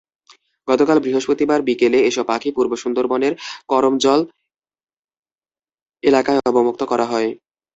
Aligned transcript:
গতকাল 0.67 0.97
বৃহস্পতিবার 1.03 1.59
বিকেলে 1.67 1.99
এসব 2.09 2.25
পাখি 2.31 2.49
পূর্ব 2.55 2.71
সুন্দরবনের 2.83 3.33
করমজল 3.69 4.19
এলাকায় 6.03 6.39
অবমুক্ত 6.49 6.81
করা 6.91 7.05
হয়। 7.11 7.29